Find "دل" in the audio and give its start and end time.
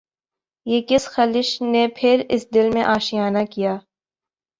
2.53-2.69